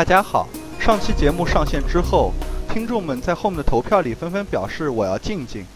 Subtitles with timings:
[0.00, 0.48] 大家好，
[0.78, 2.32] 上期节目上线之后，
[2.72, 5.66] 听众们在后面的投票里纷纷表示我要静静，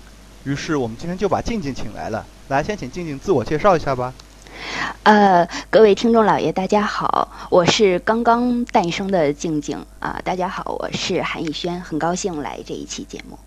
[0.44, 2.24] 于是我们今天就把静静请来了。
[2.48, 4.14] 来，先请静静自我介绍一下吧。
[5.02, 10.18] 呃，各位听众老爷，大家好，我是刚刚诞生的静静啊。
[10.24, 13.38] 大家好，我是韩逸轩，很高兴来这一期节目。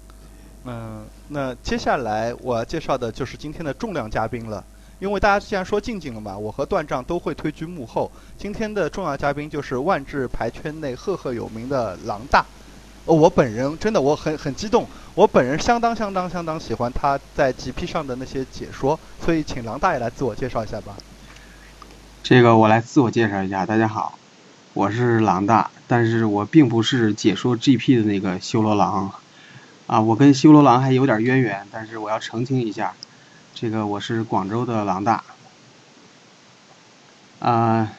[0.66, 4.64] 嗯，那接下来我要介绍的就是今天的重量嘉宾了。
[5.00, 8.12] 因为大家既然说静静了嘛，我和段丈都会退居幕后。
[8.38, 12.44] 今天的重要嘉宾就是万智牌圈内赫赫有名的狼大。
[13.06, 20.96] 哦，我本人真的我很很激动，我本人相当相当相当喜欢他在 GP 上的那些解说，所以请狼大爷来自我介绍一下吧。
[22.24, 24.18] 这个我来自我介绍一下，大家好，
[24.74, 29.12] 我是狼大，但是我并不是解说 GP 的那个修罗狼，
[29.86, 32.94] 啊，我跟修罗狼还有点渊源，但是我要澄清一下，
[33.60, 35.24] 这个我是广州的狼大，
[37.40, 37.92] 啊，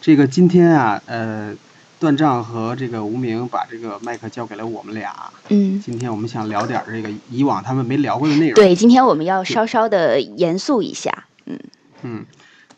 [0.00, 1.54] 这个今天啊，呃。
[1.98, 5.32] 段丈和这个无名把这个麦克交给了我们俩。
[5.48, 5.80] 嗯。
[5.80, 8.54] 今天我们想聊点这个以往他们没聊过的内容。
[8.54, 11.24] 对，今天我们要稍稍的严肃一下。
[11.46, 11.58] 嗯。
[12.02, 12.26] 嗯，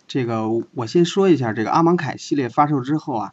[0.06, 3.32] 这个我先说一下，这个阿芒凯系列发售之后啊，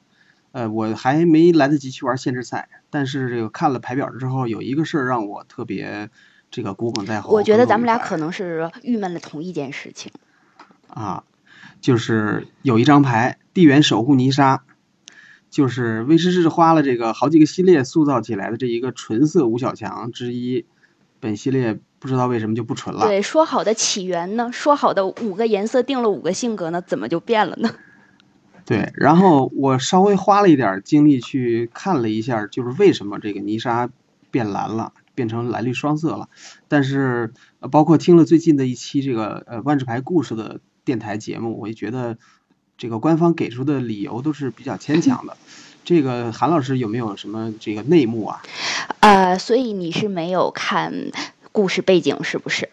[0.53, 6.09] 呃，我还没来得及去玩限制赛，但是这个看了牌表之后，有一个事儿让我特别
[6.55, 7.33] 这个骨梗在后。
[7.33, 10.13] 我觉得咱们俩可能是郁闷了同一件事情。
[10.87, 11.25] 啊，
[11.81, 14.63] 就是有一张牌地缘守护泥沙。
[15.49, 20.65] 就是威士忌花了这个好几个系列塑造起来的这一个纯色五小强之一，
[21.21, 23.05] 本系列不知道为什么就不纯了。
[23.05, 24.49] 对，说好的起源呢？
[24.51, 26.81] 说好的五个颜色定了五个性格呢？
[26.81, 27.69] 怎么就变了呢？
[28.65, 33.89] 对，然后我稍微花了一点精力去看了一下，就是为什么这个泥沙
[34.31, 36.29] 变蓝了，变成蓝绿双色了。
[36.67, 42.17] 但是呃包括听了最近的一期这个呃万智牌故事的电台节目，我也觉得。
[42.77, 45.37] 这个官方给出的理由都是比较牵强的，
[45.85, 48.43] 这个韩老师有没有什么这个内幕啊？
[48.99, 50.93] 呃，所以你是没有看
[51.53, 52.69] 故事背景是不是？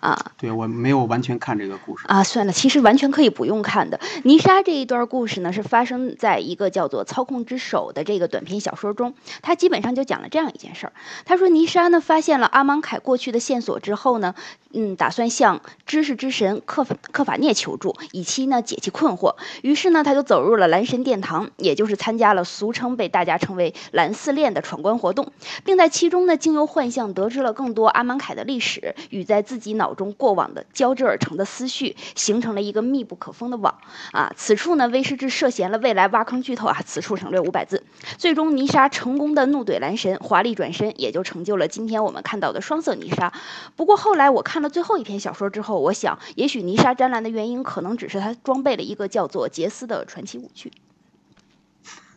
[0.00, 3.98] 啊，对我没有完全看这个故事啊，算了，其实完全可以不用看的。
[4.24, 9.14] 泥沙这一段故事呢，是发生在一个叫做《操控之手》的这个短篇小说中。
[9.42, 10.92] 他基本上就讲了这样一件事儿：
[11.24, 14.34] 他说，泥沙呢发现了阿芒凯过去的线索之后呢，
[14.72, 19.36] 嗯，打算向知识之神克克法涅求助，以期呢解其困惑。
[19.62, 25.32] 于是呢，他就走入了蓝神殿堂，也就是参加了俗称被大家称为“蓝四恋”的闯关活动，
[25.64, 29.85] 并在其中呢，经由幻象得知了更多阿芒凯的历史与在自己脑。
[29.86, 33.78] 脑中过往的交织而成的思绪，形成了一个密不可封的网
[34.10, 34.32] 啊！
[34.36, 36.82] 此处呢，威士忌涉嫌了未来挖坑剧透啊！
[36.84, 37.84] 此处省略五百字。
[38.18, 43.32] 最终，泥沙成功的怒怼蓝神，华丽转身，也就成就了今天我们看到的双色泥沙。
[43.76, 50.72] 不过后来我看了最后一篇小说之后，我想，也许泥沙沾蓝的原因，可能只是他装备了一个叫做杰斯的传奇武器。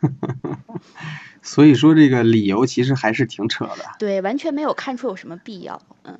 [1.40, 3.84] 所以说，这个理由其实还是挺扯的。
[4.00, 5.80] 对，完全没有看出有什么必要。
[6.02, 6.18] 嗯。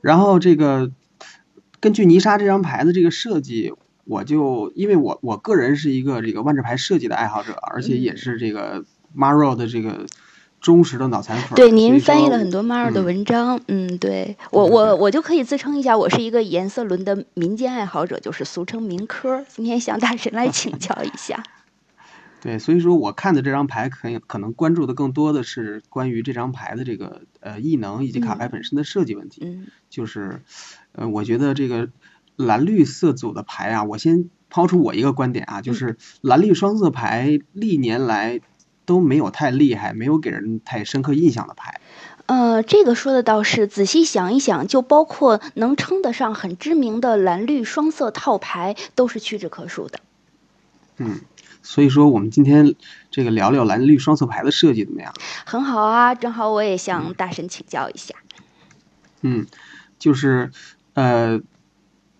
[0.00, 0.90] 然后这个
[1.80, 3.72] 根据泥沙这张牌的这个设计，
[4.04, 8.84] 我就因为我我个人是一个这个万智牌设计的爱好者，而且也是这个
[9.16, 10.06] Maro 的这个
[10.60, 11.56] 忠实的脑残粉。
[11.56, 19.44] 对，您翻译了很多 Maro 的文章，嗯，对我我我就可以自称一下，我是一个颜色轮的民间爱好者，就是俗称民科。
[19.48, 21.42] 今天向大神来请教一下。
[22.40, 29.40] 对，所以说我看的这张牌，可可能关注的更多的是关于这张牌的这个呃异能以及卡牌本身的设计问题。
[29.44, 29.66] 嗯。
[29.90, 30.42] 就是，
[30.92, 31.88] 呃，我觉得这个
[32.36, 38.40] 蓝绿色组的牌啊，我先抛出我一个观点啊，就是蓝绿双色牌历年来
[38.84, 41.80] 都没有太厉害，没有给人太深刻印象的牌。
[42.26, 49.98] 呃，这个说的倒是，仔细想一想，就包括能称得上很知名的蓝绿双色套牌，都是屈指可数的。
[50.98, 51.20] 嗯。
[51.62, 52.74] 所以说，我们今天
[53.10, 55.12] 这个聊聊蓝绿双色牌的设计怎么样？
[55.44, 58.14] 很好啊，正好我也向大神请教一下。
[59.22, 59.46] 嗯，
[59.98, 60.50] 就是
[60.94, 61.40] 呃，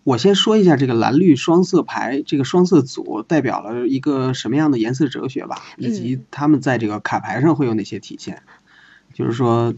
[0.04, 8.42] 我先说一下这个蓝绿双色牌这个双色组代表了一个什么样的颜色哲学吧，以及他们在这个卡牌上会有哪些体现。
[9.14, 9.74] 就是说，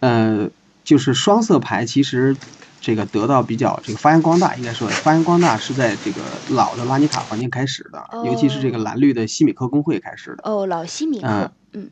[0.00, 0.50] 呃，
[0.84, 2.36] 就是双色牌其实。
[2.80, 10.48] 这个得到比较这个发扬光大，应该说发扬光大是在这个老的拉尼卡环境开始的，尤其是这个蓝绿的西米克工会开始的。
[10.48, 11.50] 哦，老西米克。
[11.72, 11.90] 嗯，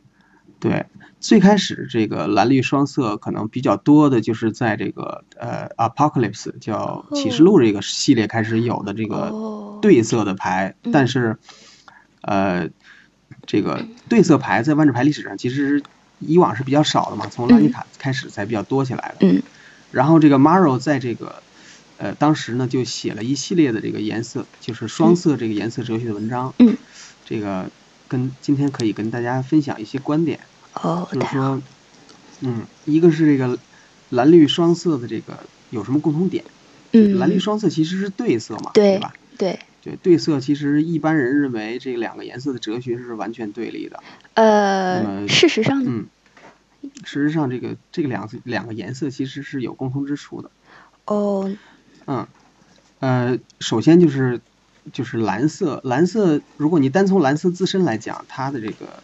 [0.61, 0.87] 对，
[1.19, 11.37] 最开始这个蓝绿双色可能比较多的就是在这个呃 Apocalypse 叫启示录这个系列开始有的这个对色的牌，但是
[12.23, 12.69] 呃
[13.44, 15.83] 这个对色牌在万智牌历史上其实
[16.21, 19.27] 以往是比较少的嘛，从拉尼卡开始才比较多起来的。
[19.27, 19.43] 嗯。
[19.97, 21.43] 然后这个 Maro 在这个
[21.97, 26.53] 呃当时呢就写了一系列的这个颜色，就是双色这个颜色哲学的文章。
[26.59, 26.77] 嗯。
[27.25, 27.71] 这个
[28.07, 30.39] 跟今天可以跟大家分享一些观点。
[30.75, 31.63] 哦，就是说，
[32.43, 33.59] 嗯，一个是这个
[34.11, 35.39] 蓝绿双色的这个
[35.71, 36.45] 有什么共同点？
[36.93, 39.15] 嗯，蓝绿双色其实是对色嘛，对吧？
[39.39, 44.03] 对对，对色其实一般人认为这两个颜色的哲学是完全对立的。
[44.35, 46.07] 呃，么事实上呢，嗯，
[47.05, 50.50] 事实上这个这个两两个颜色其实是有共通之处的。
[51.05, 51.50] 哦，
[52.06, 52.27] 嗯，
[53.00, 54.41] 呃，首先就是
[54.93, 59.03] 就是蓝色，蓝色如果你单从蓝色自身来讲，它的这个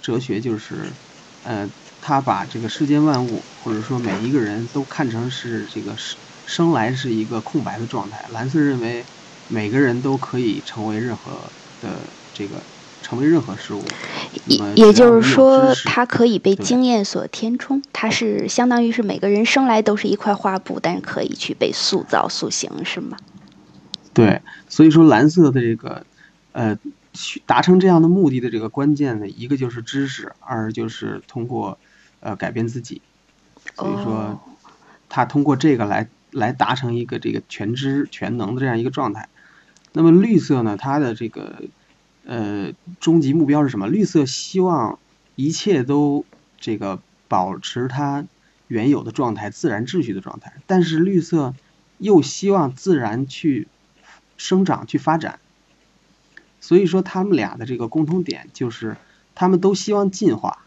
[0.00, 0.96] 哲学就是，
[1.42, 1.68] 呃，
[2.00, 8.26] 它把这个世间万物或者说每一个人都看成是这个生生来是一个空白的状态。
[8.30, 9.04] 蓝色认为
[9.46, 12.71] 每个人都可以成为任何的这个
[13.02, 13.82] 成为任何事物。
[14.46, 23.18] 也也就是说它可以被经验所填充，它是相当于是每个人生来都是一块画布，但是可以去被塑造塑形，是吗？
[24.14, 26.06] 对，所以说蓝色的这个
[26.52, 26.78] 呃
[27.12, 31.78] 去达成这样的目的的这个关键呢，一个就是知识，二就是通过
[32.20, 33.02] 呃改变自己。
[33.76, 34.40] 所以说哦，
[35.08, 39.28] 他通过这个来来达成一个这个全知全能的这样一个状态。
[39.92, 41.62] 那么绿色呢，它的这个
[42.24, 43.88] 呃终极目标是什么？
[43.88, 44.98] 绿色希望
[45.34, 46.24] 一切都
[46.60, 48.24] 这个保持它
[48.68, 51.54] 原有的状态，自然秩序的状态，但是绿色
[51.98, 53.68] 又希望自然去
[54.36, 55.38] 生长、去发展。
[56.60, 58.96] 所以说，他们俩的这个共同点就是，
[59.34, 60.58] 他们都希望进化。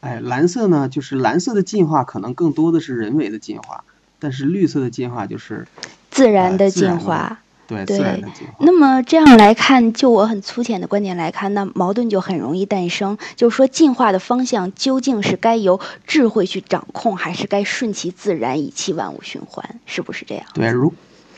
[0.00, 3.84] 哎，蓝色呢，就是蓝色的进化可能更多的是人为的进化，
[4.18, 5.68] 但是绿色的进化就是
[6.10, 7.28] 自然的进化。
[7.28, 8.54] 对对自然的进化。
[8.60, 13.16] 那么这样来看，就我很粗浅的观点来看，那矛盾就很容易诞生。
[13.36, 19.80] 就是说，进化的方向究竟是该由智慧去掌控，还是该顺其自然，以期万物循环？
[19.86, 20.44] 是不是这样？
[20.54, 20.92] 对，如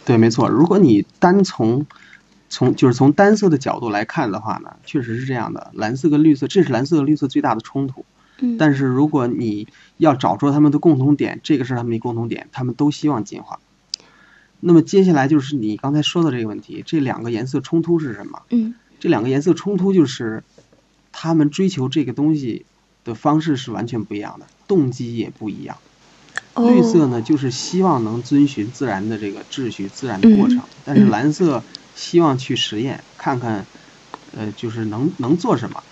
[0.04, 0.48] 对，没错。
[0.48, 1.86] 如果你单从
[2.48, 5.70] 从就是从单色的角度来看的话呢，确实是这样的。
[5.74, 8.04] 蓝色跟绿色，这是蓝色和绿色最大的冲突。
[8.40, 9.68] 嗯，但是如果你
[9.98, 13.60] 要找出他们的共同点，这个是他们的共同点，他们都希望进化。
[14.64, 18.42] 那么接下来就是你刚才说的这个问题，这两个颜色冲突是什么？
[18.50, 20.44] 嗯这两个颜色冲突就是
[21.10, 22.64] 他们追求这个东西
[23.02, 25.76] 的方式是完全不一样的，动机也不一样。
[26.54, 31.64] 哦绿色呢，就是希望能遵循自然的这个秩序、自然的过程，嗯但是嗯蓝色
[31.96, 33.66] 希望去实验，看看，
[34.36, 35.82] 呃，就是能能做什么。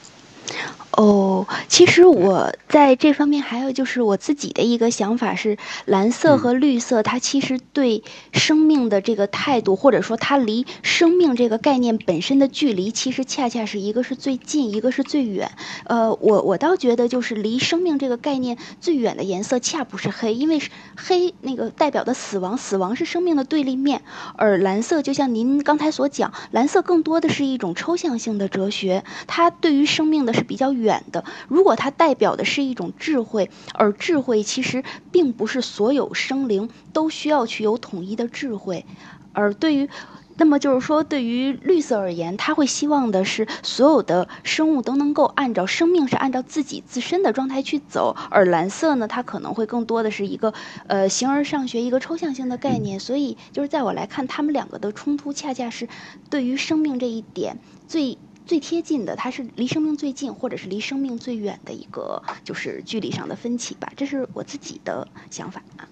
[1.01, 5.57] 哦，其实我在这方面还有就是我自己的一个想法是，
[5.87, 8.05] 蓝色嗯和绿色它其实对
[8.35, 15.51] 生命的这个态度，或者说它离生命这个概念本身的距离，其实恰恰是一个是最近，一个是最远。
[15.85, 20.69] 呃，我我倒觉得就是离生命这个概念最远的颜色恰不是黑，因为是
[20.99, 24.03] 黑那个代表的死亡，死亡是生命的对立面，
[24.37, 31.25] 而蓝色就像您刚才所讲，蓝色更多的是一种抽象性的哲学，它对于生命的是比较远远的。
[31.49, 38.85] 如果它代表的是一种智慧，而智慧其实并不是所有生灵都需要去有统一的智慧，
[39.33, 39.89] 而对于。
[40.37, 50.55] 那么就是说，对于绿色而言，它会希望的是所有的生物都能够按照生命是按照自己自身的状态去走，而蓝色呢，它可能会更多的是一个
[50.87, 52.99] 呃形而上学一个抽象性的概念。
[53.01, 55.91] 所以就是在我来看，他们两个的冲突恰恰是
[56.31, 58.17] 对于生命这一点最
[58.51, 63.93] 最贴近的，它是离生命最近，或者是离生命最远的一个就是距离上的分歧吧。
[63.97, 65.87] 这是我自己的想法啊。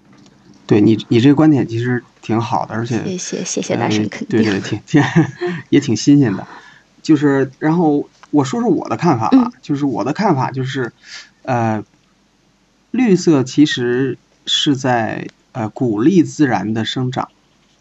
[0.67, 4.43] 对你，你这个观点其实挺好的，而且谢谢谢谢大神呃肯定。
[4.43, 5.01] 对对，挺挺
[5.71, 6.49] 也挺新鲜的。
[7.01, 10.93] 就是，然后我说说我的看法吧，嗯就是我的看法就是，
[11.43, 11.85] 呃，
[12.91, 17.29] 绿色其实是在呃鼓励自然的生长，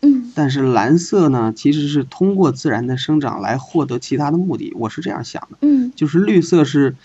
[0.01, 4.71] 嗯但是蓝色呢，其实是通过自然的生长来获得其他的目的。
[4.75, 6.95] 我是这样想的，嗯就是绿色是，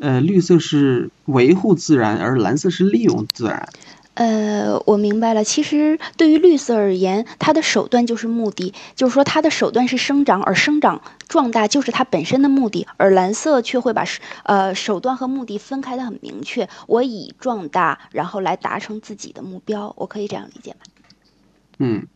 [0.00, 3.68] 呃，绿色是维护自然，而蓝色是利用自然。
[4.14, 5.42] 呃，我明白了。
[5.42, 12.86] 其实对于绿色而言，它的手段就是目的，就是说它的手段是生长，而生长壮大就是它本身的目的。
[12.98, 14.04] 而蓝色却会把
[14.44, 20.78] 呃手段和目的分开的很明确，我以壮大然后来达成自己的目标，我可以这样理解吗？
[21.78, 22.06] 嗯，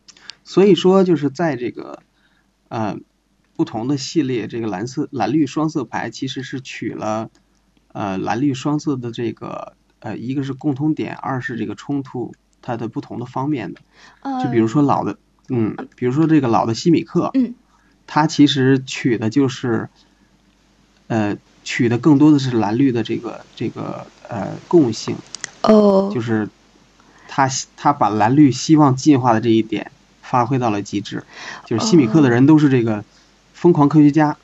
[0.47, 1.99] 所以说就是在这个
[2.69, 2.97] 呃
[3.57, 7.29] 不同的系列，这个蓝色蓝绿双色牌其实是取了
[7.91, 13.81] 呃蓝绿双色的这个呃一个是共通点，二是这个冲突它的不同的方面的。
[14.21, 15.17] 呃，就比如说老的，
[15.49, 17.53] 嗯，比如说这个老的西米克，嗯，
[18.07, 19.89] 它其实取的就是
[21.07, 25.17] 呃取的更多的是蓝绿的这个这个呃共性，
[25.63, 26.47] 哦，就是
[27.27, 29.91] 他他把蓝绿希望进化的这一点
[30.29, 31.23] 发挥到了极致，
[31.65, 33.03] 就是西米克的人都是这个
[33.53, 34.35] 疯狂科学家，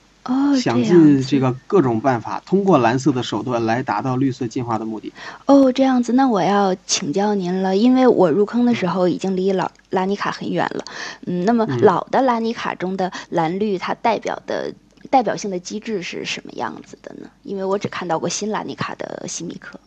[0.61, 5.11] 想尽这个各种办法，通过蓝色的手段来达到绿色进化的目的。
[5.45, 10.85] 哦，这样子，那我要请教您了，因为我入坑的时候已经离老拉尼卡很远了。
[11.25, 14.73] 嗯，那么老的拉尼卡中的蓝绿，它代表的
[15.09, 17.27] 代表性的机制是什么样子的呢？
[17.43, 19.77] 因为我只看到过新拉尼卡的西米克。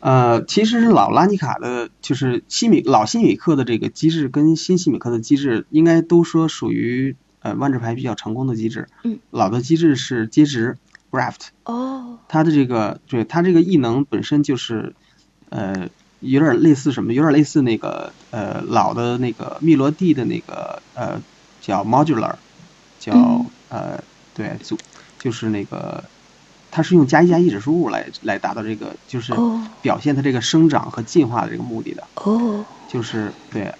[0.00, 7.16] 嗯，呃，其实是老拉尼卡的，就是西米老西米克的这个机制跟新西米克的机制，应该都说属于。
[7.40, 10.76] 呃，万智牌比较成功的机制，嗯，老的机制是接值
[11.08, 14.92] ，graft，哦，它的这个，对它这个异能本身就是，
[15.48, 15.88] 呃，
[16.18, 21.22] 有点类似什么，有点类似那个，呃，老的那个密罗蒂的那个，呃，
[21.60, 22.34] 叫 modular，
[22.98, 24.02] 叫呃，
[24.34, 24.76] 对，组，
[25.20, 26.02] 就是那个，
[26.70, 29.32] 它是用加一加一指数物来来达到这个，就是
[29.82, 33.72] 表现它这个生长和进化的这个目的的，哦，就是对。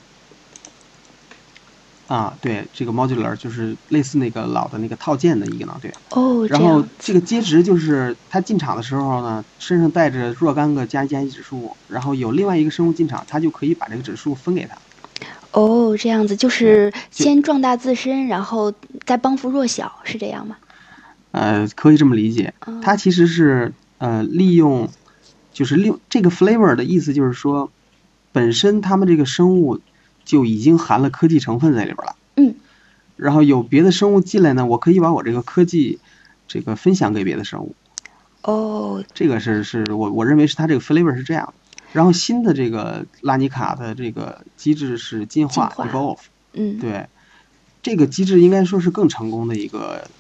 [2.07, 5.93] 啊，对，这个 modular 就是类似那个老的那个套件的一个呢，对。
[6.09, 14.75] 哦，然后这个接值就是它进场的时候呢，身上带着若干个加一加一指数，然后有另外一个生物进场，它就可以把这个指数分给它。
[15.53, 18.73] 哦，这样子就是先壮大自身，然后
[19.05, 20.57] 再帮扶弱小，是这样吗？
[21.39, 22.55] 呃，可以这么理解。
[22.83, 24.89] 它其实是呃利用，
[25.53, 27.71] 就是利用这个 flavor 的意思，就是说
[28.33, 29.81] 本身他们这个生物。
[30.29, 32.15] 就已经含了科技成分在里边了。
[32.37, 32.55] 嗯，
[33.17, 36.01] 然后有别的生物进来呢，我可以把我这个科技
[36.47, 37.75] 这个分享给别的生物。
[38.43, 41.55] 哦，这个是是我我认为是它这个 flavor 是这样。
[41.95, 46.19] 然后新的这个拉尼卡的这个机制是进化 evolve。
[46.53, 47.07] 嗯，对，
[47.83, 50.11] 这个机制应该说是更成功的一个，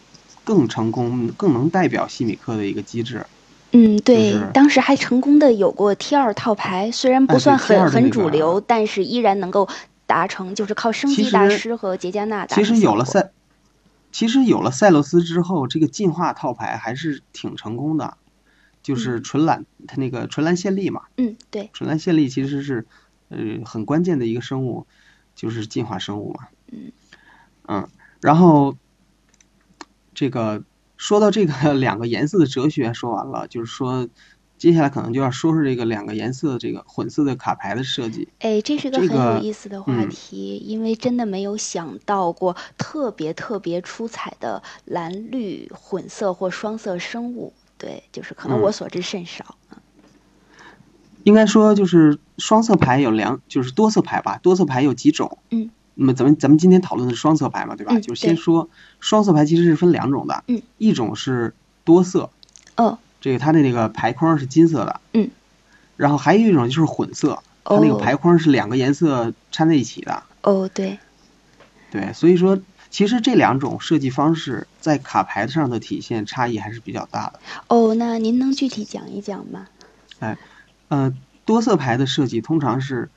[0.48, 3.26] 更成功、更能代表西米克的一个机制。
[3.72, 9.68] 嗯，对，当时还成功的有过 T 二套牌，虽然不算很很主流，但是依然能够。
[10.08, 13.30] 达成就是靠升级大师和杰加纳达其实有了赛，
[14.10, 18.16] 其实有了赛洛斯之后，这个进化套牌还是挺成功的，
[18.82, 21.02] 就是纯蓝，它那个纯蓝线粒嘛。
[21.18, 21.68] 嗯，对。
[21.74, 22.86] 纯蓝线粒其实是
[23.28, 24.86] 呃很关键的一个生物，
[25.34, 26.48] 就是进化生物嘛。
[26.72, 26.90] 嗯。
[27.66, 27.88] 嗯，
[28.22, 28.78] 然后
[30.18, 30.64] 这个
[30.96, 34.08] 说到这个 两个颜色的哲学说完了，就是说。
[34.58, 38.26] 接下来可能就要说说这个两个颜色这个混色的卡牌的设计。
[38.40, 47.52] 哎，这是个很有意思的话题，因为真的没有想到过特别特别出彩的蓝绿混色或双色生物。
[47.76, 49.56] 对，就是可能我所知甚少。
[51.22, 55.38] 应该说，就是双色牌有两，就是多色牌吧，多色牌有几种。
[55.50, 55.70] 嗯。
[56.00, 57.98] 那么咱们咱们今天讨论的是双色牌嘛，对吧？
[57.98, 60.44] 就先说双色牌其实是分两种的。
[60.46, 60.62] 嗯。
[60.78, 62.30] 一种是多色。
[62.76, 62.98] 哦。
[63.20, 65.28] 这个它的那个牌框是金色的，嗯，
[65.96, 70.22] 然后还有一种就是混色，它那个牌框是两个颜色掺在一起的。
[70.42, 71.00] 哦，对，
[71.90, 77.40] 对，所以说其实这两种设计方式在卡牌上的体现差异还是比较大的。
[77.66, 79.66] 哦，那您能具体讲一讲吗？
[80.20, 80.38] 哎，
[80.86, 81.12] 呃，
[81.44, 83.10] 多色牌的设计通常是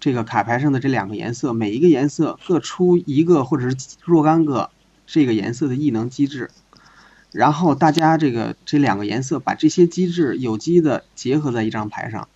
[0.00, 4.70] 这个卡牌上的这两个颜色，每一个颜色各出一个或者是若干个
[5.06, 6.50] 这个颜色的异能机制。
[7.32, 12.28] 然后大家这个这两个颜色把这些机制有机的结合在一张牌上，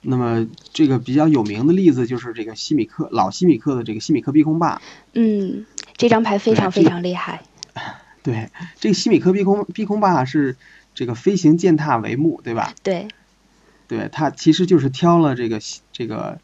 [0.00, 4.80] 那么这个比较有名的例子就是这个西米克老西米克的这个西米克逼空霸。
[5.12, 5.66] 嗯，
[5.98, 7.42] 这张牌非常非常厉害。
[8.22, 8.48] 对，
[8.78, 10.56] 这个西米克逼空逼空霸是
[10.94, 12.72] 这个飞行践踏帷幕，对吧？
[12.82, 13.08] 对。
[13.86, 15.60] 对，它其实就是挑了这个
[15.92, 16.38] 这个。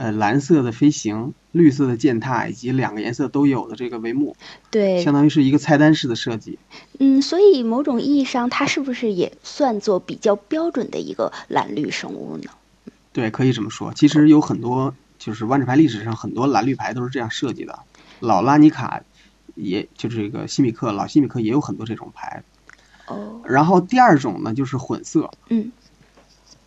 [0.00, 4.34] 呃，蓝色的飞行，绿色的践踏，以及两个颜色都有的这个帷幕，
[4.70, 6.58] 对，相当于是一个菜单式的设计。
[6.98, 12.50] 嗯，所以某种意义上，它是不是也算作比较标准的一个蓝绿生物呢？
[13.12, 13.92] 对，可以这么说。
[13.92, 17.80] 其实有很多，就是万智牌历史上很多蓝绿牌都是这样设计的。
[18.20, 19.02] 老拉尼卡，
[19.54, 22.42] 也就是这个西米克，老西米克也有很多这种牌。
[23.06, 23.42] 哦。
[23.44, 25.30] 然后第二种呢，就是混色。
[25.50, 25.72] 嗯。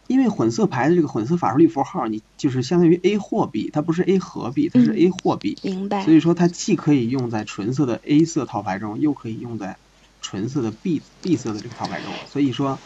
[0.08, 5.58] 因为混色牌的这个混色法术力符号，你就是相当于 A 货币，它不是 A 合币，它是 A 货币。
[5.62, 6.04] 明白。
[6.04, 9.78] 所以说它既可以用在纯色的 A 色套牌中，又可以用在
[10.22, 12.12] 纯色的 B B 色的这个套牌中。
[12.32, 12.78] 所以说，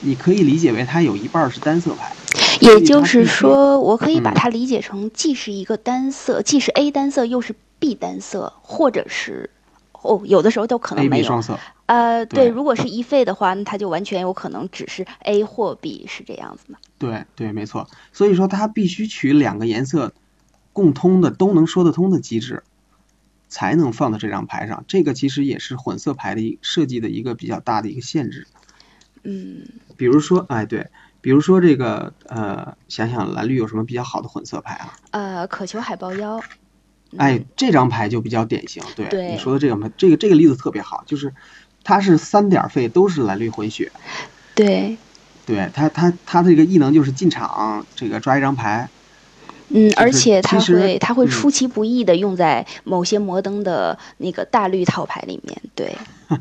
[0.00, 2.14] 你可以理解为它有一半是单色牌。
[2.60, 9.50] 也就是说，我可以把它理解成既是一个单色，既是 A 单色，又是 B 单色，或者是。
[10.02, 11.24] 哦，有的时候都可能没有。
[11.24, 11.58] 双色。
[11.86, 16.78] 呃，对，如果是一费的话，那它就完全有可能只是 A 或 B，是这样子的。
[16.98, 17.88] 对对，没错。
[18.12, 20.12] 所以说，它必须取两个颜色
[20.72, 22.62] 共通的、都能说得通的机制，
[23.48, 24.84] 才能放到这张牌上。
[24.88, 28.46] 这个其实也是混色牌的设计的一个比较大的一个限制。
[29.22, 29.66] 嗯。
[29.96, 30.88] 比如说，哎，对，
[31.20, 34.94] 比如说这个，呃，想想蓝绿有什么比较好的混色牌啊？
[35.10, 36.40] 呃，渴求海豹妖。
[37.16, 39.32] 哎，这张牌就比较典型，对对。
[39.32, 41.34] 你说的这个牌，这个这个例子特别好，就是
[41.84, 43.92] 它是三点费都是蓝绿混血，
[44.54, 44.96] 对，
[45.44, 48.88] 对它它它这个异能就是进场这个抓一张牌，
[49.68, 55.96] 嗯，而且它会它会嗯出其不意的用在某些摩登的那个大绿套牌里面，对，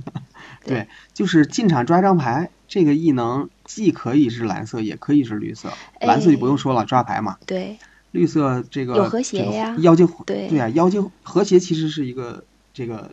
[0.63, 7.78] 对，就是进场抓一张牌，这个异能既可以是蓝色，也可以是绿色，蓝色就不用说了，抓牌嘛，对，
[8.12, 13.12] 绿色这个有和谐这个呀妖精对对啊，妖精和谐其实是一个这个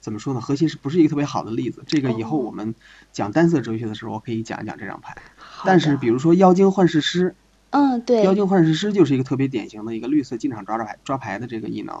[0.00, 0.40] 怎么说呢？
[0.40, 1.82] 和谐是不是一个特别好的例子？
[1.86, 2.74] 这个以后哦我们
[3.12, 5.16] 讲单色哲学的时候，我可以讲一讲这张牌。
[5.64, 7.34] 但是比如说妖精幻视师，
[7.70, 12.00] 嗯，对，妖精幻视师就是一个特别典型的一个绿色进场抓抓牌抓牌的这个异能。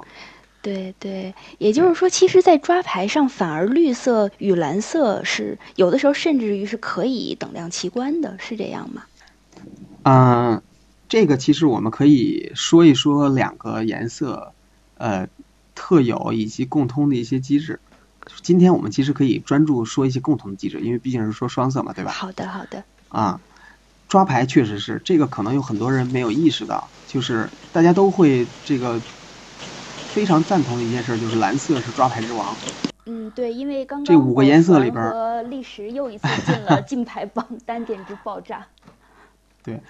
[0.62, 9.02] 对对，也就是说，其实，在抓牌上，反而绿色与蓝色是有的时候甚至于是可以等量齐观的，是这样吗？
[10.02, 10.62] 嗯，
[11.10, 14.52] 这个其实我们可以说一说两个颜色，
[14.96, 15.28] 呃，
[15.74, 17.80] 特有以及共通的一些机制。
[18.42, 22.12] 今天我们其实可以专注说一些共同的机制，因为毕竟是说双色嘛，对吧？
[22.12, 23.40] 好的，好的，啊，
[24.06, 29.00] 抓牌确实是这个，可能有很多人没有意识到，就是大家都会这个
[30.06, 32.54] 非常赞同的一件事，就是蓝色是抓牌之王。
[33.06, 38.64] 嗯，对，因为刚刚这五个颜色里边历史又一次进了 金牌榜单，简直爆炸。
[39.64, 39.80] 对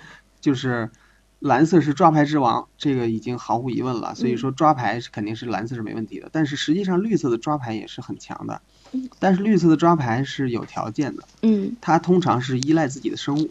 [0.40, 0.90] 就是
[1.40, 4.14] 蓝色是抓牌之王，这个已经毫无疑问了。
[4.14, 8.60] 所以说抓牌是肯定是蓝色是没问题的，但是实际上绿色的抓牌也是很强的
[8.92, 9.08] 嗯。
[9.18, 13.50] 但是绿色的抓牌是有条件的，嗯，它通常是依赖自己的生物。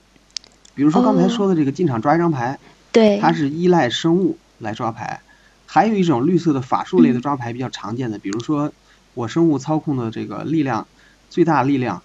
[0.75, 2.59] 比如说刚才哦说的这个进场抓一张牌，
[2.91, 5.19] 对，它是依赖生物来抓牌。
[5.65, 8.71] 还有一种绿色的法术类的抓牌比较常见的，比如说
[9.15, 10.87] 我生物操控的这个力量
[11.29, 12.03] 最大力量，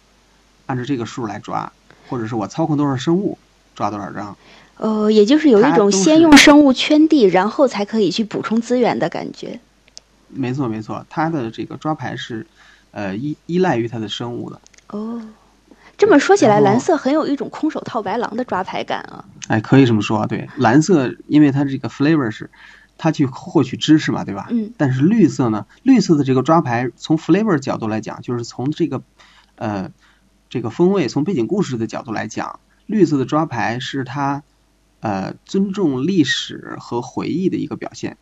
[0.66, 1.72] 按照这个数来抓，
[2.08, 3.38] 或者是我操控多少生物
[3.74, 4.36] 抓多少张。
[4.76, 9.60] 呃，也就是有一种先用生物圈地，然后才可以去补充资源的感觉。
[10.28, 12.46] 没错没错，它的这个抓牌是
[12.90, 14.60] 呃依依赖于它的生物的。
[14.88, 15.22] 哦，
[15.96, 19.24] 这么说起来，蓝色很有一种空手套白狼的抓牌感啊。
[19.46, 20.26] 哎，可以这么说啊。
[20.26, 22.50] 对，蓝色因为它这个 flavor 是
[22.98, 24.48] 它去获取知识嘛，对吧？
[24.50, 29.02] 嗯但是绿色呢，绿色的这个抓牌，从 flavor 角度来讲，就是从这个
[29.54, 29.90] 呃
[30.50, 34.42] 这个风味，从背景故事的角度来讲，绿色的抓牌是它
[35.04, 38.16] 呃尊重历史和回忆的一个表现。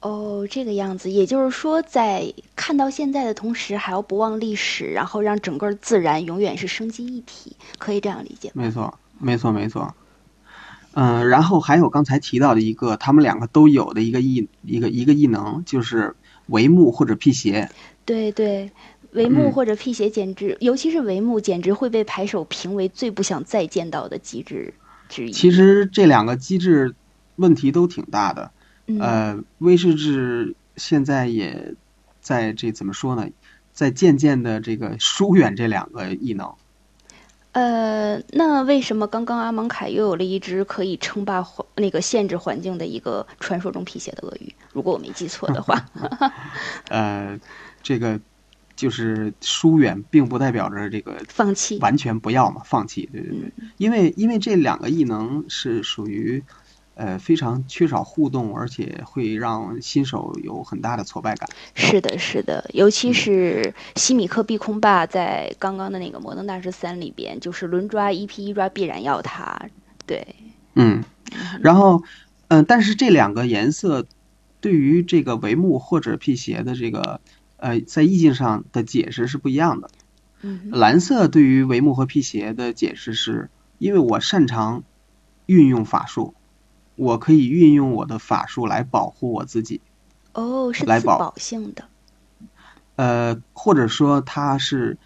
[0.00, 8.62] 哦，这个样子，也就是说，在看到现在的同时，还要不忘历史，然后让整个自然永远是生机一体，可以这样理解吗？
[8.62, 9.94] 没错，没错，没错。
[10.92, 16.14] 嗯、然后还有刚才提到的一个，他们两个都有的一个异一个一个异能，就是
[16.48, 17.70] 帷幕或者辟邪。
[18.04, 18.70] 对对，
[19.14, 24.74] 帷幕嗯或者辟邪简直，尤其是帷幕，简直会被牌手评为最不想再见到的机制
[25.08, 25.32] 之一。
[25.32, 26.94] 其实这两个机制
[27.36, 28.50] 问题都挺大的。
[28.86, 31.74] 嗯，呃，威士忌现在也
[32.20, 33.28] 在这怎么说呢，
[33.72, 36.54] 在渐渐的这个疏远这两个异能。
[37.52, 44.52] 呃，那为什么刚刚阿蒙凯又有了一只可以称霸环那个限制环境的一个传说中辟邪的鳄鱼？
[44.72, 45.86] 如果我没记错的话，
[46.90, 47.38] 呃，
[47.80, 48.20] 这个
[48.76, 51.78] 就是疏远，并不代表着这个放弃。
[51.78, 53.08] 完全不要嘛，放弃。
[53.12, 56.42] 对对对，因为因为这两个异能是属于
[56.94, 61.48] 呃非常缺少互动，而且会让新手有很大的挫败感。
[61.74, 69.60] 是的，是的，尤嗯其是西米克碧空霸在刚刚的那个摩登大师三里边，就是轮抓一 P 一抓必然要他。
[70.06, 70.26] 对，
[70.74, 71.02] 嗯，
[71.60, 72.02] 然后
[72.48, 74.04] 嗯、呃但是这两个颜色
[74.60, 77.20] 对于这个帷幕或者辟邪的这个
[77.64, 79.88] 呃在意境上的解释是不一样的。
[80.42, 83.48] 嗯，蓝色对于帷幕和辟邪的解释是，
[83.78, 84.84] 因为我擅长
[85.46, 86.34] 运用法术，
[86.94, 89.80] 我可以运用我的法术来保护我自己，
[90.34, 91.84] 哦，是自来保保性的。
[92.96, 94.98] 呃，或者说它是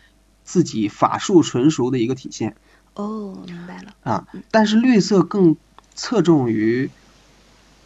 [0.42, 2.57] 自己法术纯熟的一个体现
[2.94, 3.94] 哦，明白了。
[4.03, 4.27] 啊。
[4.51, 5.57] 但是绿色更
[5.94, 6.90] 侧重于，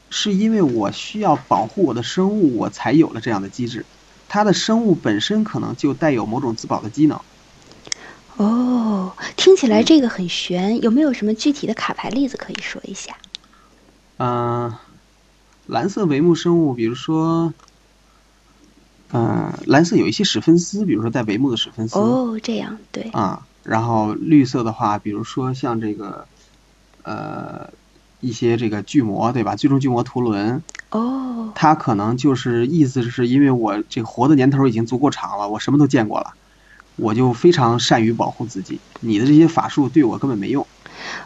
[0.08, 3.84] 是因为我需要保护我的生物，我才有了这样的机制。
[4.32, 7.20] 它的生物本身可能就带有某种自保的机能。
[8.38, 13.14] 哦，听起来这个很玄，有没有什么具体的卡牌例子可以说一下？
[14.16, 14.74] 嗯、
[15.66, 17.52] 蓝色帷幕生物，比如说，
[19.12, 23.10] 嗯、蓝色有一些史芬斯，比如说带帷幕的史芬斯、哦，这样对。
[23.12, 23.46] 啊。
[23.62, 26.26] 然后绿色的话，比如说像这个，
[27.02, 27.70] 呃，
[28.20, 29.56] 一些这个巨魔，对吧？
[29.56, 36.34] 最终巨魔图伦，哦，他可能就是意思是因为我这个活的年头已经足够长了，我什么都见过了，
[36.96, 38.78] 我就非常善于保护自己。
[39.00, 40.66] 你的这些法术对我根本没用。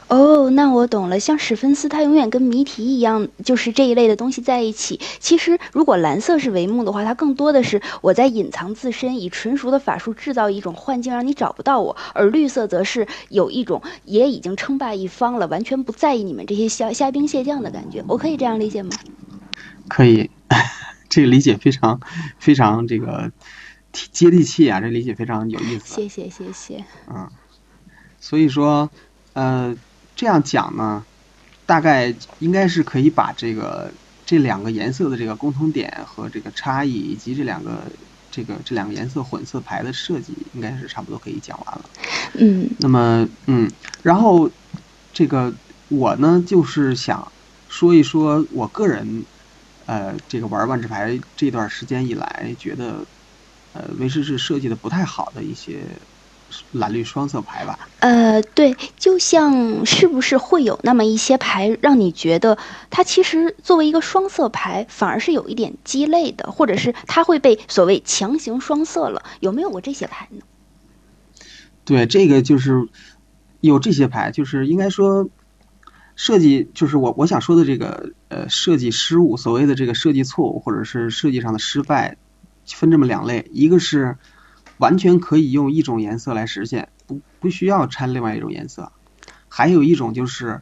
[0.09, 1.19] 哦，那我懂了。
[1.19, 5.01] 像史芬斯，他永远跟谜题一样，就是这一类的东西在一起。
[5.19, 18.03] 其实，如果蓝色是帷幕的话，它更多的是我在隐藏自身，以纯熟的法术制造一种幻境，让你找不到我；而绿色则是有一种也已经称霸一方了，完全不在意你们这些虾虾兵蟹将的感觉。
[18.07, 18.91] 我可以这样理解吗？
[19.89, 20.31] 可以，
[21.09, 22.01] 这个理解非常
[22.39, 23.33] 非常这个
[23.93, 24.81] 接地气啊！
[24.81, 25.95] 这理解非常有意思。
[25.95, 26.85] 谢谢谢谢。
[27.09, 27.29] 嗯，
[28.21, 28.91] 所以说，
[29.33, 29.77] 呃。
[30.19, 31.05] 这样讲呢，
[31.67, 33.93] 大概应该是可以把这个
[34.25, 37.83] 这两个颜色的这个共同点和这个差异，以及这两个
[38.31, 41.85] 这个这两个颜色混色牌的设计，应该是差不多可以讲完了。
[42.39, 42.71] 嗯。
[42.79, 43.71] 那么，嗯，
[44.03, 44.51] 然后
[45.13, 45.53] 这个
[45.89, 47.31] 我呢，就是想
[47.69, 49.27] 说一说我个人，
[49.87, 53.07] 呃，这个玩万智牌这段时间以来，觉得
[53.73, 55.81] 呃，威士是设计的不太好的一些。
[56.71, 57.77] 蓝绿双色牌吧。
[57.99, 62.57] 呃，对，就像是不是会有那么一些牌，让你觉得
[62.89, 69.25] 它其实作为一个双色牌，反而是有一点鸡肋的，或者是它会被所谓强行双色了？
[69.41, 70.43] 有没有过这些牌呢？
[71.85, 72.89] 对，这个就是
[73.61, 75.29] 有这些牌，就是应该说
[76.15, 82.17] 设计，就是我我想说的这个呃设计失误，所谓的这个设计错误，或者是设计上的失败，
[82.67, 84.17] 分这么两类，一个是。
[84.79, 88.93] 完全可以用一种颜色来实现，不不需要掺另外一种颜色。
[89.49, 90.61] 还有一种就是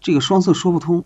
[0.00, 1.04] 这个双色说不通，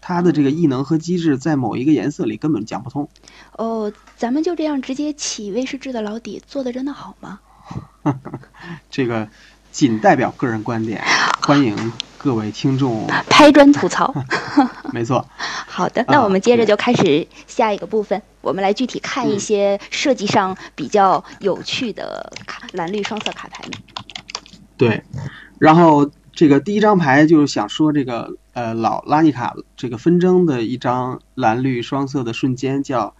[0.00, 3.10] 它的这个异能和机制在某一个颜色里根本讲不通。
[3.52, 7.40] 哦，咱们就这样直接起威士制的老底，做的真的好吗？
[8.88, 9.28] 这个
[9.70, 11.04] 仅代表个人观点，
[11.42, 14.14] 欢迎各位听众拍砖吐槽。
[14.92, 15.26] 没错。
[15.38, 23.64] 好的，那我们接着就开始下一个部分，我们来具体看一些设计上比较有趣的卡蓝绿双色卡牌。
[24.76, 25.02] 对，
[25.58, 33.14] 然后这个第一张牌就是想说这个呃老拉尼卡这个纷争的一张蓝绿双色的瞬间，叫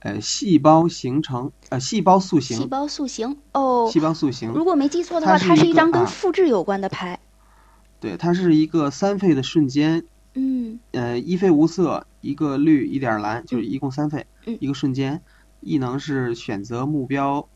[0.00, 2.58] 呃细胞形成呃细胞塑形。
[2.58, 3.88] 细胞塑形哦。
[3.92, 4.50] 细胞塑形。
[4.52, 7.20] 如果没记错的话，它是一张跟复制有关的牌。
[8.02, 10.04] 对，它是一个三费的瞬间。
[10.34, 14.26] 嗯，呃，一费无色，一个绿，一点蓝，就是一共三费，
[14.58, 15.22] 一个瞬间。
[15.60, 17.48] 异能是选择目标，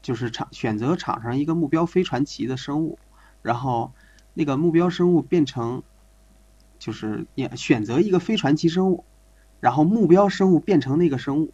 [0.00, 2.98] 就是场选择场上一个目标非传奇的生物，
[3.42, 3.92] 然后
[4.32, 5.82] 那个目标生物变成，
[6.78, 9.04] 就是也选择一个非传奇生物，
[9.60, 11.52] 然后目标生物变成那个生物。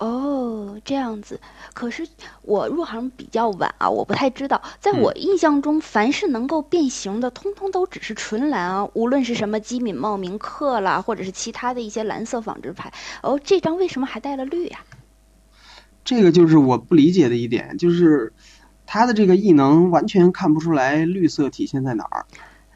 [0.00, 1.38] 哦，这样子。
[1.74, 2.08] 可是
[2.40, 4.62] 我入行比较晚啊，我不太知道。
[4.80, 8.88] 在我印象中，凡是能够变形的，通通都只是纯蓝啊。
[8.94, 12.90] 无论是什么机敏茂名克啦，或者是其他的一些蓝色纺织牌。
[13.22, 14.80] 哦，这张为什么还带了绿呀？
[16.02, 18.32] 这个就是我不理解的一点，就是
[18.86, 22.24] 它的这个异能完全看不出来绿色体现在哪儿。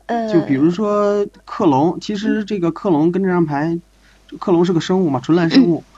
[0.04, 3.80] 呃，就比如说克隆，其实这个克隆跟这张牌，
[4.38, 5.78] 克隆是个生物嘛，纯蓝生物。
[5.78, 5.93] 嗯，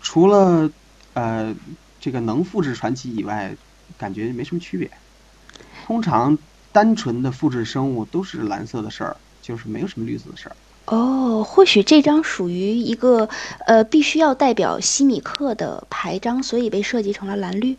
[0.00, 0.70] 除了
[1.14, 1.54] 呃
[2.00, 3.56] 这个能复制传奇以外，
[3.98, 4.90] 感觉没什么区别。
[5.86, 6.36] 通常
[6.72, 10.56] 单纯的复制生物都是蓝色的事儿，就是没有什么绿色的事儿。
[10.86, 13.28] 哦，或许这张属于一个
[13.66, 17.76] 呃必须要代表西米克的牌张，所以被设计成了蓝绿。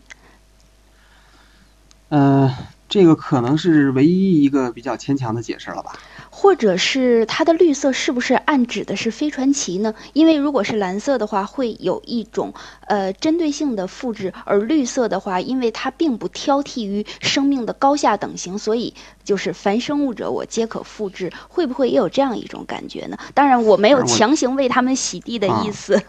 [2.10, 2.54] 呃，
[2.88, 5.92] 这个可能是唯一一个比较牵强的解释了吧。
[6.40, 9.92] 或者是它的绿色是不是暗指的是飞传奇呢？
[10.12, 12.54] 因为如果是蓝色的话，会有一种
[12.86, 21.32] 呃针对性的复制；而绿色的话，因为它并不挑剔于生命的高下等型，所以就是凡生物者我皆可复制。
[21.48, 23.18] 会不会也有这样一种感觉呢？
[23.34, 26.00] 当然，我没有强行为他们洗地的意思。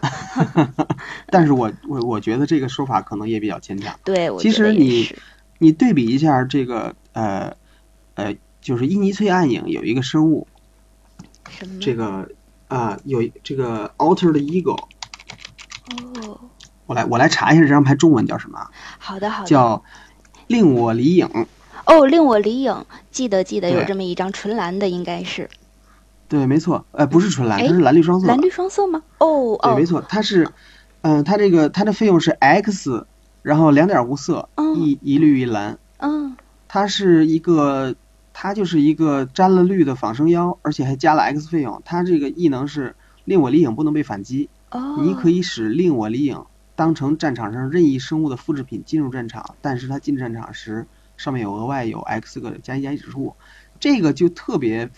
[1.26, 3.98] 但是我 我我觉得这个说法可能也比较牵强。
[4.04, 5.12] 对，其实你
[5.58, 7.52] 你对比一下这个呃
[8.14, 8.32] 呃。
[8.60, 10.46] 就是伊尼翠暗影有一个生物，
[11.80, 12.28] 这个
[12.68, 14.78] 啊有这个 Alter 的 Ego。
[16.22, 16.38] 哦。
[16.86, 18.66] 我来我来查一下这张牌中文叫什么。
[18.98, 19.48] 好的好的。
[19.48, 19.84] 叫
[20.48, 21.46] 令我离影。
[21.86, 25.48] 哦，令我离影，记得记得有这么一张纯蓝的，应该是。
[26.28, 28.26] 对，没错，呃，不是纯蓝，它是蓝绿双色。
[28.26, 29.02] 蓝绿双色吗？
[29.18, 29.60] 哦哦。
[29.62, 30.48] 对，没错，它是，
[31.02, 33.06] 嗯，它这个它的费用是 X，
[33.42, 35.78] 然后两点无色，一一绿一蓝。
[35.98, 36.36] 嗯。
[36.66, 37.94] 它是一个。
[38.32, 41.82] 它就是一个沾了绿的仿生妖，而且还加了 X 费用。
[41.84, 44.48] 它这个异能是令我离影不能被反击。
[44.70, 44.98] 哦。
[45.02, 46.44] 你可以使令我离影
[46.76, 53.36] 当成战场上任意生物的复制品进入战场，但是它进战场时上面有额外有 X 个加一加一指数。
[53.78, 54.90] 这个就特别，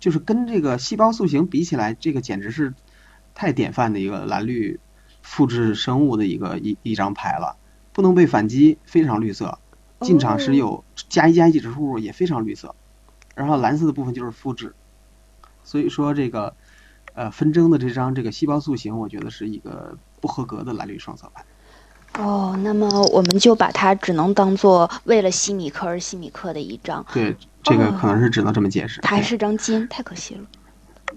[0.00, 2.74] 就是跟这个细胞塑形比起来，这个简直是
[3.34, 4.80] 太典范的一个蓝绿
[5.22, 7.56] 复制生物的一个一一张牌了。
[7.92, 9.58] 不能被反击，非常绿色。
[10.00, 12.74] 进场时有加一加一指数也非常绿色，
[13.34, 14.74] 然后蓝色的部分就是复制。
[15.64, 16.54] 所以说这个
[17.14, 21.44] 呃纷争的这张这个细胞塑形，我觉得是一个不合格的蓝绿双色牌。
[22.18, 27.04] 哦，那么我们就把它只能当做为了西米克而西米克的一张。
[27.12, 29.00] 对，这个可能是只能这么解释。
[29.02, 30.46] 它还是张金，太可惜了。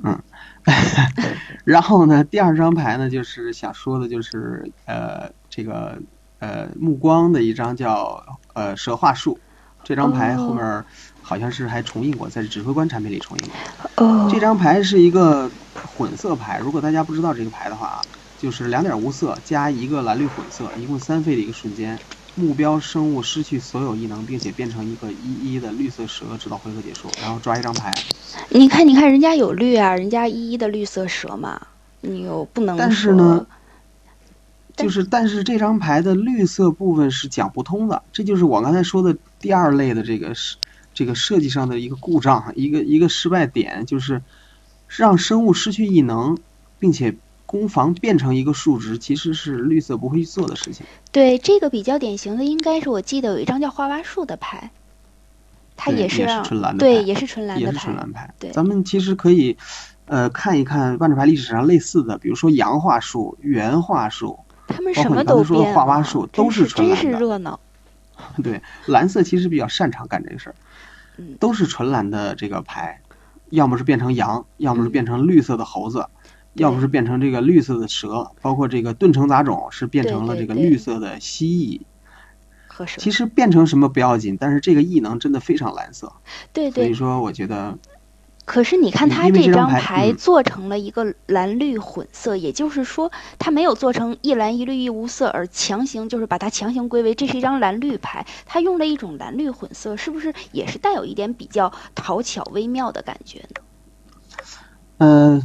[0.03, 0.21] 嗯。
[1.65, 5.99] 然后呢，第二张牌呢，就是想说的，就是呃，这个
[6.41, 9.37] 呃，目光的一张叫呃蛇话术，
[9.83, 10.83] 这张牌后面
[11.21, 13.43] 好像是还重印过，在指挥官产品里重印
[13.95, 14.05] 过。
[14.05, 14.27] 哦。
[14.33, 15.49] 这张牌是一个
[15.95, 18.01] 混色牌，如果大家不知道这个牌的话啊，
[18.39, 21.97] 就是两点无色加一个蓝绿混色，一共三费的一个瞬间。
[22.33, 27.07] 目标生物失去所有异能，并且变成一个一一的绿色蛇，直到回合结束。
[27.21, 27.93] 然后抓一张牌。
[28.49, 31.61] 你看，你看，人家有绿啊，人家一一的绿色蛇嘛，
[31.99, 32.77] 你又不能。
[32.77, 33.45] 但是呢，
[34.75, 40.57] 就是但是这张牌的绿色部分是讲不通的，这就是我刚才说的第二类的这个是
[40.93, 44.21] 这个设计上的一个故障，一个一个失败点，就是
[44.87, 46.37] 让生物失去异能，
[46.79, 47.15] 并且。
[47.47, 50.85] 攻防变成一个数值，其实是绿色不会去做的事情。
[51.11, 54.71] 对，这个比较典型的，应该是我记得有一张叫花蛙树的牌，
[55.75, 56.25] 它也是
[56.79, 57.67] 对，也是纯蓝的牌。
[57.67, 58.33] 也是纯蓝牌。
[58.39, 59.57] 对，咱们其实可以
[60.05, 64.39] 呃看一看万智牌历史上类似的，比如说洋画树、原画树，
[64.71, 65.73] 他们什么都变。
[65.73, 67.59] 花蛙树都是纯蓝的，真是热闹。
[68.43, 70.55] 对，蓝色其实比较擅长干这个事儿，
[71.39, 73.01] 都是纯蓝的这个牌，
[73.49, 76.07] 要么是变成羊，要么是变成绿色的猴子。
[76.53, 81.81] 要么是变成这个绿色的蛇，包括这个盾成杂种是变成了这个绿色的蜥蜴。
[82.97, 86.11] 其实变成什么不要紧，但是这个异能真的非常蓝色。
[86.51, 86.83] 对对。
[86.83, 87.77] 所以说，我觉得。
[88.51, 93.09] 可是你看，它这张牌做成了一个蓝绿混色，也就是说，
[93.39, 98.25] 它没有做成一蓝一绿一无色，而强行就是把它强行归为这是一张蓝绿牌。
[98.45, 103.61] 它用了一种蓝绿混色，是不是也是带有一点比较讨巧微妙的感觉呢？
[104.97, 105.41] 嗯。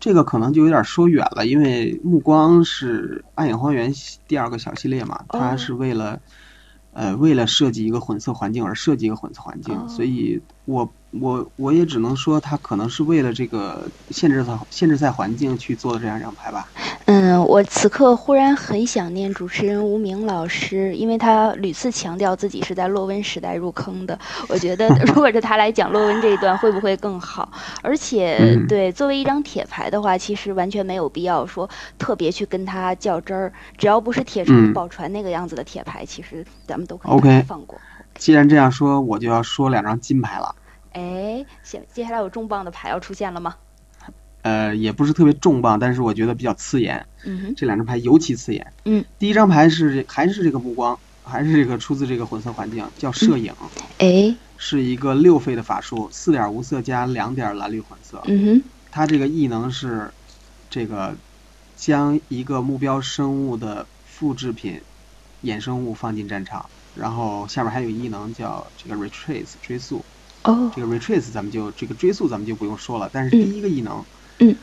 [0.00, 3.92] 这个可能就有点说远了，因为目光是暗影荒原
[4.26, 6.20] 第二个小系列嘛，它是为了
[6.92, 16.68] 呃为了设计一个混色环境而设计一个混色环境，所以我我我也只能说他可能是为了这个限制赛限制赛环境去做的这样一张牌吧。
[17.06, 24.18] 嗯，我此刻忽然很想念主持人吴明老师，因为他屡次强调自己是在洛温时代入坑的。
[24.48, 27.48] 我觉得 如果是他来讲洛温这一段，会不会更好？
[27.80, 33.52] 而且，对，作为一张铁牌的话，其实完全没有必要说特别去跟他较真儿。
[33.78, 37.78] 只要不是铁锤宝船那个样子的铁牌，其实咱们都可以放过。
[38.18, 40.54] 既然这样说，我就要说两张金牌了。
[40.92, 43.56] 哎，接，接下来有重磅的牌要出现了吗？
[44.42, 47.06] 呃，也不是特别重磅，但是我觉得比较刺眼。
[47.24, 48.72] 嗯这两张牌尤其刺眼。
[48.84, 49.04] 嗯。
[49.18, 53.52] 第一张牌是还是这个目光，还是这个出自这个混色环境，叫摄影。
[53.98, 54.34] 哎。
[54.58, 58.22] 是一个六费的法术，四点无色加两点蓝绿混色。
[58.24, 58.62] 嗯哼。
[58.90, 60.10] 它这个异能是，
[60.70, 61.14] 这个
[61.76, 64.80] 将一个目标生物的复制品
[65.44, 66.64] 衍生物放进战场，
[66.98, 70.04] 然后下面还有异能叫这个 retrace 追溯。
[70.42, 70.70] 哦。
[70.74, 74.04] 这个 retrace 咱们就这个追溯咱们就不用说了，但是第一个异能。
[74.38, 74.54] 嗯，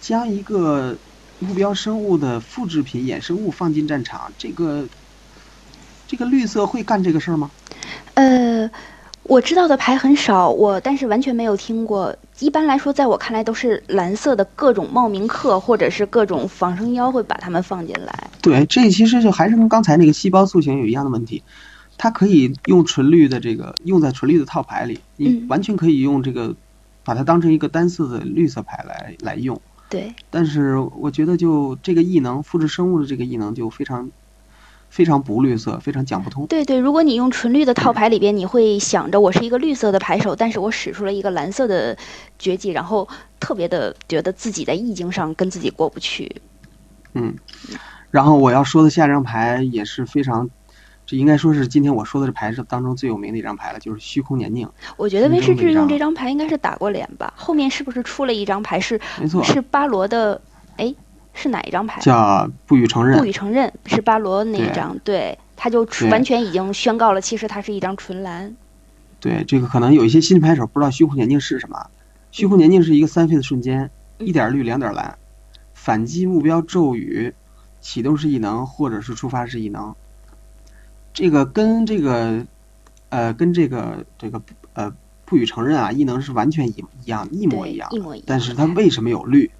[0.00, 0.96] 将一个
[1.38, 4.86] 目标生物的复制品衍生物放进战场，这个
[6.06, 7.50] 这个绿色会干这个事儿吗？
[8.14, 8.70] 呃，
[9.24, 12.16] 我知道的牌很少，我但是完全没有听过。
[12.38, 18.30] 一般来说，在我看来都是蓝色的各种冒名客或者是各种仿生妖会把它们放进来。
[18.42, 21.42] 对，这其实就还是跟刚才那个细胞塑形有一样的问题，
[21.98, 26.54] 它可以用纯绿的这个用在纯绿的套牌里，你完全可以用这个。
[27.02, 30.14] 把它当成一个单色的绿色牌来来用，对。
[30.28, 34.10] 但是我觉得就这个异能复制生物的这个异能就非常
[34.90, 36.46] 非常不绿色，非常讲不通。
[36.48, 41.96] 对对，如果你用纯绿的套牌里边，你会想着我是一个绿色的牌手，但是我使出了一个蓝色的
[42.38, 46.42] 绝技，然后特别的觉得自己在意境上跟自己过不去。
[47.14, 47.34] 嗯，
[48.10, 50.50] 然后我要说的下张牌也是非常。
[51.06, 54.68] 这应该说是今天我说的这牌是当中最有名的一张牌了，就是虚空年宁。
[54.96, 57.34] 我觉得威士忌用这张牌应该是打过脸吧？
[57.36, 59.00] 后面是不是出了一张牌是？
[59.20, 60.40] 没错，是巴罗的。
[60.76, 60.94] 哎，
[61.32, 62.00] 是哪一张牌？
[62.00, 63.18] 叫不予承认。
[63.18, 68.56] 不予承认是巴罗那一张，对，他就完全已经宣告了，其实它是一张纯蓝。
[69.20, 71.86] 对，这个可能有一些新牌手不知道虚空年境是什么。
[72.30, 75.18] 虚空年境是一个三费的瞬间，一点绿两点蓝，
[75.74, 77.34] 反击目标咒语，
[77.80, 79.94] 启动式异能或者是触发式异能。
[81.12, 82.46] 这个跟这个，
[83.08, 84.40] 呃，跟这个这个
[84.74, 84.92] 呃
[85.24, 87.88] 不予承认啊，异能是完全一一样，一模一样。
[87.90, 88.24] 一模一样。
[88.26, 89.50] 但是它为什么有绿？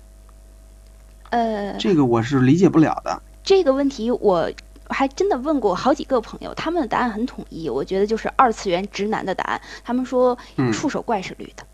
[1.31, 1.77] 呃。
[1.79, 3.23] 这个我是理解不了的。
[3.43, 4.51] 这个问题我
[4.89, 9.61] 还真的问过好几个朋友，他们的答案很统一，我觉得就是二次元直男的答案。
[9.85, 10.37] 他们说
[10.73, 11.65] 触手怪是绿的，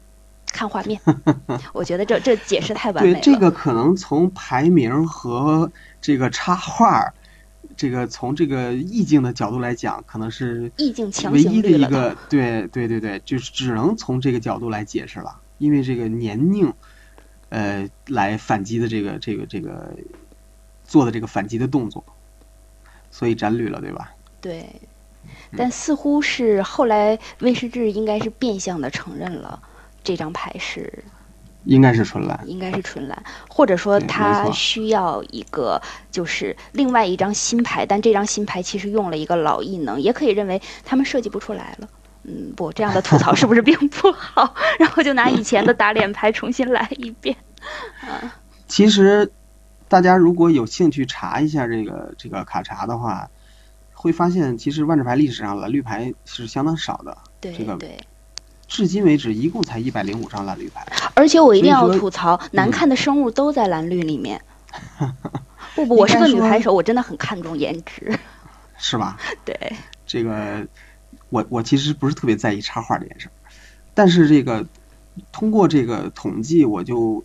[0.53, 1.01] 看画面。
[1.73, 3.21] 我觉得这这解释太完美了。
[3.21, 7.13] 对，这个可能从排名和这个插画，
[7.77, 12.17] 这个从这个意境的角度来讲，可能是意境强唯一的一个。
[12.29, 16.73] 对对对对，就是只能从这个角度来解释了，因为这个年龄，
[17.49, 19.93] 呃，来反击的这个这个这个
[20.85, 22.05] 做的这个反击的动作。
[23.09, 24.13] 所以斩绿了，对吧？
[24.43, 24.67] 对，
[25.57, 29.63] 但似乎是后来魏世志应该是变相的承认了
[30.05, 31.03] 这张牌是，
[31.65, 35.81] 应该是纯蓝，应该是纯蓝，或者说他需要一个
[36.11, 41.89] 就是另外一张新牌，但这张新牌其实用了一个老异能，也可以认为他们设计不出来了。
[42.27, 44.55] 嗯，不，这样的吐槽是不是并不好？
[44.79, 47.37] 然后就拿以前的打脸牌重新来一遍。
[48.03, 48.35] 啊，
[48.67, 49.33] 其实。
[49.89, 53.31] 大家如果有兴趣查一下这个这个卡查的话，
[53.95, 57.17] 会发现其实万智牌历史上蓝绿牌是相当少的。
[57.41, 57.97] 对对。
[58.67, 60.85] 至今为止，一共才一百零五张蓝绿牌。
[61.15, 64.43] 而且我一定要吐槽，难看的生物都在蓝绿里面。
[65.77, 68.19] 不不，我是个女牌手，我真的很看重颜值。
[68.79, 69.17] 是吧？
[69.45, 69.57] 对。
[70.05, 70.67] 这个，
[71.31, 73.33] 我我其实不是特别在意插画这件事儿，
[73.95, 74.67] 但是这个
[75.33, 77.25] 通过这个统计，我就。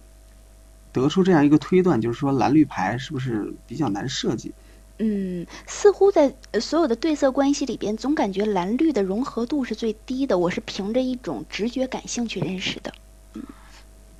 [0.93, 4.51] 得出这样一个推断，就是说蓝绿牌是不是比较难设计？
[4.97, 10.37] 嗯，似乎在所有的对色关系里边，总感觉蓝绿的融合度是最低的。
[10.37, 12.93] 我是凭着一种直觉感兴趣认识的。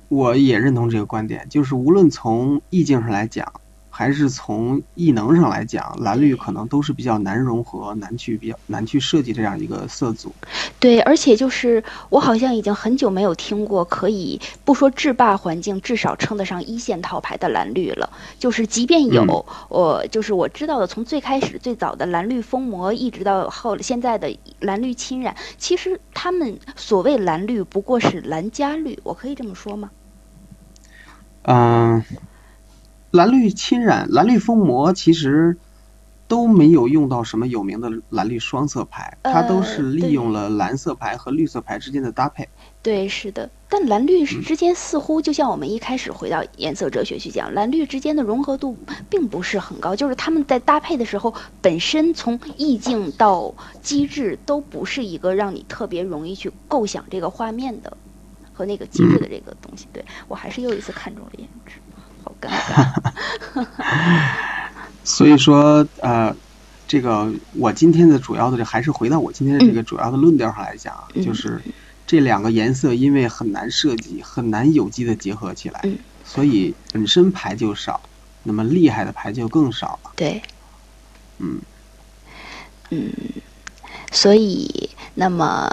[0.08, 3.60] 我也认同这个观点，就是无论从意境上来讲。
[3.94, 10.34] 还是从异能上来讲，蓝绿可能都是比较难融合、难去比较难去设计这样一个色组。
[10.80, 18.08] 对，而且就是我好像已经很久没有听过可以不说制霸环境，至少称得上一线套牌的蓝绿了。
[18.38, 29.90] 就是即便有，我就是我知道的，从最开始最早的蓝绿封魔，一直到后现在的蓝绿侵染，其实他们所谓蓝绿不过是蓝加绿，我可以这么说吗？
[31.42, 32.02] 嗯。
[33.12, 35.58] 蓝绿侵染、蓝绿封魔，其实
[36.26, 42.48] 都没有用到什么有名的蓝绿双色牌，它都是利用了蓝色牌和绿色牌之间的搭配。
[42.82, 43.50] 对，是的。
[43.68, 48.78] 但蓝绿之间似乎就像我们一开始回到颜色哲学去讲，蓝绿之间的融合度
[49.10, 57.94] 并不是很高，就是他们在搭配的时候，本身从意境到机制都不是一个让你特别容易去构想这个画面的
[58.54, 59.86] 和那个机制的这个东西。
[59.92, 61.74] 对我还是又一次看中了颜值。
[62.24, 63.66] 好尴尬，
[65.04, 66.34] 所以说呃，
[66.86, 71.60] 这个我今天的主要的这还是回到我今天的这个主要的论调上来讲，就是
[72.06, 75.82] 这两个颜色因为很难设计，很难有机的结合起来，
[76.24, 78.00] 所以本身牌就少，
[78.42, 80.12] 那么厉害的牌就更少了。
[80.16, 80.42] 对，
[81.38, 81.60] 嗯
[82.90, 83.12] 嗯，
[84.10, 85.68] 所以那么。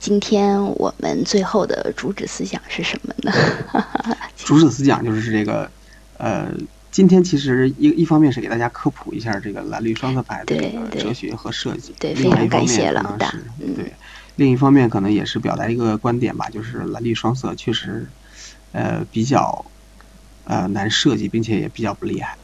[0.00, 3.30] 今天我们最后的主旨思想是什么呢？
[4.34, 5.70] 主旨思想就是这个，
[6.20, 6.54] 呃，
[6.90, 13.32] 今天其实一一方面是给大家科普一下这个蓝绿双色牌的这个哲学和设计，对，非常感谢老大。
[13.74, 13.94] 对，
[14.36, 18.06] 另一方面可能也是表达一个观点吧，就是蓝绿双色确实，
[18.72, 19.64] 呃，比较
[20.44, 22.36] 呃难设计，并且也比较不厉害。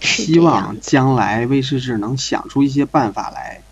[0.00, 3.62] 希望将来威士忌能想出一些办法来。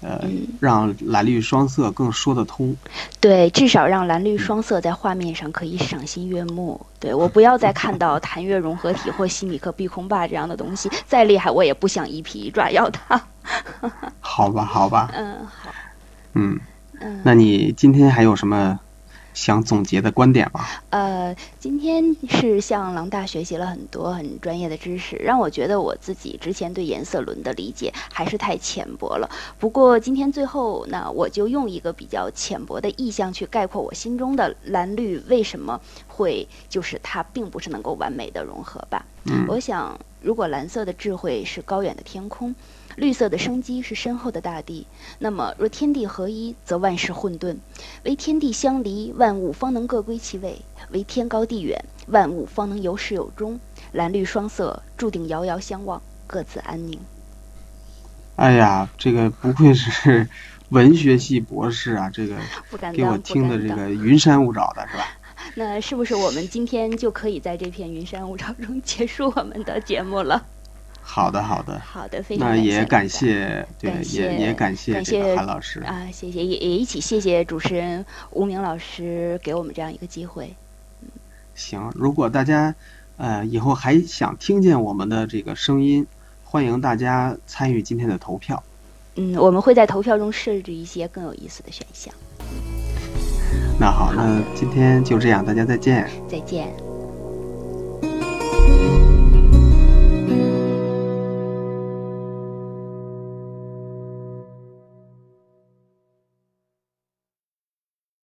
[0.00, 0.20] 呃，
[0.60, 2.76] 让蓝绿双色更说得通。
[3.20, 6.80] 对，至少让蓝绿双色在画面上可以赏心悦目。
[7.00, 13.20] 对我不要再看到谭月融合体或西米克碧空霸这样的东西，再厉害我也不想一皮一爪要它。
[14.20, 15.10] 好吧，好吧。
[15.14, 15.70] 嗯，好。
[16.34, 16.60] 嗯，
[17.24, 18.78] 那你今天还有什么？
[19.38, 20.82] 想总结的观点吧？
[20.90, 29.30] 呃，今天是向狼大学习了很多很专业的知识，让我觉得我自己之前对颜色轮的理解还是太浅薄了。
[29.56, 39.06] 不过今天最后，那我就用一个比较浅薄的意象去概括我心中的蓝绿为什么会就是它并不是能够完美的融合吧。
[39.26, 42.54] 嗯，我想如果蓝色的智慧是高远的天空。
[42.96, 44.84] 绿色的生机是深厚的大地，
[45.20, 47.54] 那么若天地合一，则万事混沌；
[48.02, 53.60] 唯天地相离，万物方能各归其位；唯天高地远，万物方能有始有终。
[53.92, 56.98] 蓝绿双色注定遥遥相望，各自安宁。
[58.34, 60.28] 哎呀，这个不愧是
[60.70, 62.10] 文学系博士啊！
[62.10, 62.36] 这个
[62.92, 65.04] 给我听的这个云山雾罩的是吧？
[65.54, 70.46] 那是不是我们今天就可以在这片云山雾罩中结束我们的节目了？
[71.00, 80.54] 好的，好的，好的，非常那也感谢，对，也也感谢感谢韩老师啊，谢谢，也也一起谢谢主持人吴明老师给我们这样一个机会。
[81.54, 82.74] 行，如果大家
[83.16, 86.06] 呃以后还想听见我们的这个声音，
[86.44, 88.62] 欢迎大家参与今天的投票。
[89.16, 92.14] 嗯，我们会在投票中设置一些更有意思的选项。
[93.78, 96.08] 那好，那今天就这样，大家再见。
[96.28, 96.68] 再见。